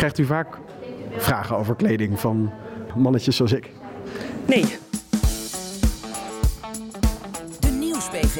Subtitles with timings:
[0.00, 0.58] Krijgt u vaak
[1.16, 2.50] vragen over kleding van
[2.96, 3.70] mannetjes zoals ik?
[4.46, 4.64] Nee.
[7.60, 8.34] De Nieuwsbv.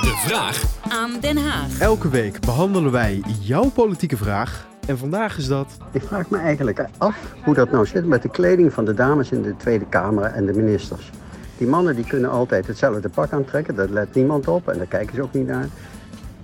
[0.00, 1.78] De vraag Aan Den Haag.
[1.78, 4.66] Elke week behandelen wij jouw politieke vraag.
[4.86, 5.76] En vandaag is dat...
[5.92, 9.30] Ik vraag me eigenlijk af hoe dat nou zit met de kleding van de dames
[9.30, 11.10] in de Tweede Kamer en de ministers.
[11.58, 15.14] Die mannen die kunnen altijd hetzelfde pak aantrekken, daar let niemand op en daar kijken
[15.14, 15.68] ze ook niet naar.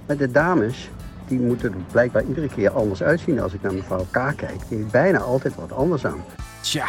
[0.07, 0.91] Maar de dames,
[1.29, 3.41] die moeten er blijkbaar iedere keer anders uitzien.
[3.41, 6.25] Als ik naar mevrouw K kijk, die heeft bijna altijd wat anders aan.
[6.61, 6.87] Tja,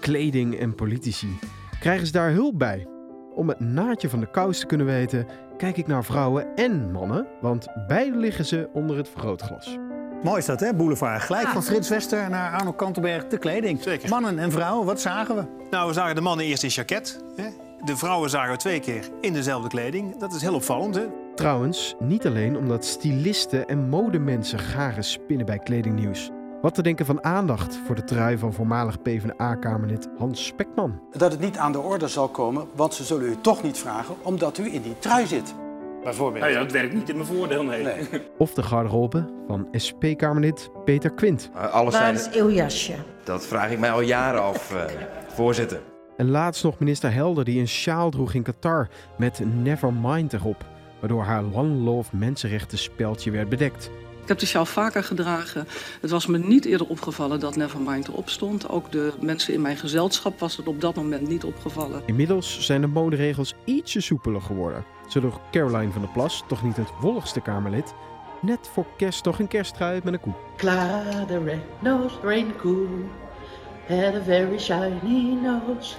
[0.00, 1.38] kleding en politici.
[1.80, 2.86] Krijgen ze daar hulp bij?
[3.34, 5.26] Om het naadje van de kous te kunnen weten,
[5.56, 9.78] kijk ik naar vrouwen en mannen, want beide liggen ze onder het vergrootglas.
[10.22, 11.22] Mooi is dat, hè, Boulevard.
[11.22, 13.82] Gelijk van Frits Wester naar Arno Kantenberg, de kleding.
[13.82, 14.08] Zeker.
[14.08, 15.44] Mannen en vrouwen, wat zagen we?
[15.70, 17.24] Nou, we zagen de mannen eerst in jacket.
[17.36, 17.44] Hè?
[17.84, 20.16] De vrouwen zagen we twee keer in dezelfde kleding.
[20.16, 20.94] Dat is heel opvallend.
[20.94, 21.06] Hè?
[21.40, 26.30] Trouwens, niet alleen omdat stylisten en modemensen garen spinnen bij kledingnieuws.
[26.62, 31.02] Wat te denken van aandacht voor de trui van voormalig PvdA-kamerlid Hans Spekman.
[31.12, 34.14] dat het niet aan de orde zal komen, want ze zullen u toch niet vragen
[34.22, 35.54] omdat u in die trui zit.
[36.04, 36.40] Bijvoorbeeld.
[36.44, 37.82] Nou ja, dat werkt niet in mijn voordeel, nee.
[37.82, 38.08] Nee.
[38.38, 41.50] Of de garderobe van SP-kamerlid Peter Quint.
[41.54, 42.94] Alles Waar zijn, is uw jasje?
[43.24, 44.84] dat vraag ik mij al jaren af, eh,
[45.28, 45.80] voorzitter.
[46.16, 50.64] En laatst nog minister Helder die een sjaal droeg in Qatar met Nevermind erop.
[51.00, 53.90] Waardoor haar One Love mensenrechten speldje werd bedekt.
[54.22, 55.66] Ik heb de sjaal vaker gedragen.
[56.00, 58.68] Het was me niet eerder opgevallen dat Nevermind erop stond.
[58.68, 62.02] Ook de mensen in mijn gezelschap was het op dat moment niet opgevallen.
[62.06, 64.84] Inmiddels zijn de moderegels ietsje soepeler geworden.
[65.08, 67.94] Zo droeg Caroline van der Plas, toch niet het wolligste Kamerlid,
[68.40, 70.32] net voor kerst toch een kersttrui met een koe.
[70.56, 72.88] Clara the red-nosed reindeer
[73.88, 75.94] had a very shiny nose.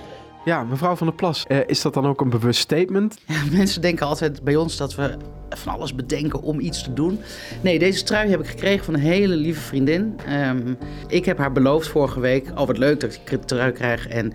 [0.45, 3.17] Ja, mevrouw van der Plas, eh, is dat dan ook een bewust statement?
[3.51, 5.17] Mensen denken altijd bij ons dat we
[5.49, 7.19] van alles bedenken om iets te doen.
[7.61, 10.15] Nee, deze trui heb ik gekregen van een hele lieve vriendin.
[10.25, 10.73] Ehm,
[11.07, 14.07] ik heb haar beloofd vorige week, oh wat leuk dat ik de trui krijg.
[14.07, 14.33] En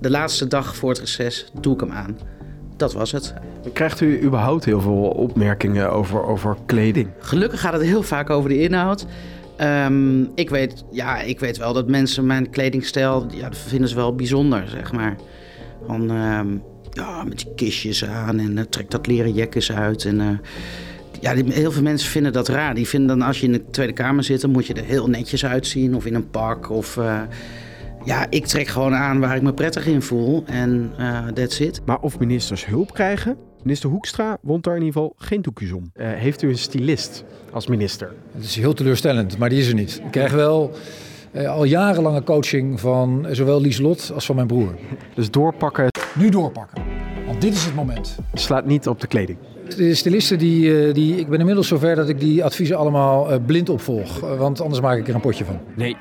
[0.00, 2.18] de laatste dag voor het reces doe ik hem aan.
[2.76, 3.34] Dat was het.
[3.72, 7.10] Krijgt u überhaupt heel veel opmerkingen over, over kleding?
[7.18, 9.06] Gelukkig gaat het heel vaak over de inhoud.
[9.58, 13.94] Ehm, ik, weet, ja, ik weet wel dat mensen mijn kledingstijl, ja, dat vinden ze
[13.94, 15.16] wel bijzonder, zeg maar.
[15.86, 16.48] Van, ehm,
[16.90, 20.04] ja, met die kistjes aan en uh, trek dat leren jek uit.
[20.04, 20.26] En, eh,
[21.20, 22.74] ja, heel veel mensen vinden dat raar.
[22.74, 25.08] Die vinden dan als je in de Tweede Kamer zit, dan moet je er heel
[25.08, 25.94] netjes uitzien.
[25.94, 26.70] Of in een pak.
[26.70, 27.20] Of, eh,
[28.04, 30.44] ja, ik trek gewoon aan waar ik me prettig in voel.
[30.46, 31.80] En eh that's it.
[31.84, 33.47] Maar of ministers hulp krijgen?
[33.62, 35.90] Minister Hoekstra wond daar in ieder geval geen doekjes om.
[35.94, 38.12] Eh, heeft u een stylist als minister?
[38.34, 40.00] Het is heel teleurstellend, maar die is er niet.
[40.04, 40.72] Ik krijg wel
[41.32, 44.74] eh, al jarenlange coaching van eh, zowel Lieslot als van mijn broer.
[45.14, 46.82] Dus doorpakken Nu doorpakken,
[47.26, 48.16] want dit is het moment.
[48.32, 49.38] slaat niet op de kleding.
[49.76, 53.38] De stylisten, die, eh, die, ik ben inmiddels zover dat ik die adviezen allemaal eh,
[53.46, 54.20] blind opvolg.
[54.20, 55.58] Want anders maak ik er een potje van.
[55.76, 55.96] Nee.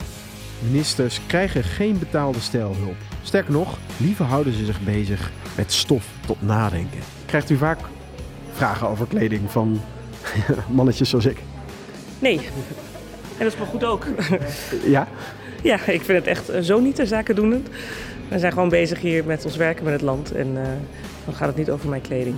[0.60, 2.96] Ministers krijgen geen betaalde stijlhulp.
[3.24, 7.00] Sterker nog, liever houden ze zich bezig met stof tot nadenken.
[7.26, 7.80] Krijgt u vaak
[8.52, 9.82] vragen over kleding van
[10.70, 11.38] mannetjes zoals ik?
[12.20, 12.38] Nee.
[13.38, 14.06] En dat is maar goed ook.
[14.86, 15.08] Ja?
[15.64, 17.68] ja, ik vind het echt eh, zo niet ter zake doenend.
[18.30, 20.32] We zijn gewoon bezig hier met ons werken met het land.
[20.32, 20.64] En eh,
[21.26, 22.36] dan gaat het niet over mijn kleding.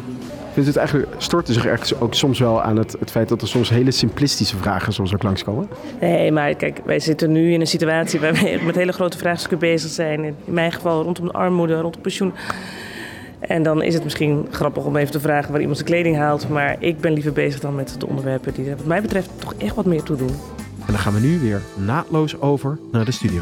[0.54, 1.08] Vindt u het eigenlijk,
[1.44, 4.94] zich eigenlijk ook soms wel aan het, het feit dat er soms hele simplistische vragen
[4.94, 5.68] soms ook langskomen?
[6.02, 9.60] Nee, maar kijk, wij zitten nu in een situatie waar we met hele grote vraagstukken
[9.60, 10.24] bezig zijn.
[10.24, 12.34] In mijn geval rondom de armoede, rondom pensioen.
[13.40, 16.50] En dan is het misschien grappig om even te vragen waar iemand zijn kleding haalt.
[16.50, 19.54] Maar ik ben liever bezig dan met de onderwerpen die er wat mij betreft toch
[19.54, 20.36] echt wat meer toe doen.
[20.86, 23.42] En dan gaan we nu weer naadloos over naar de studio.